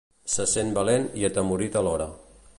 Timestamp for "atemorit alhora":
1.31-2.11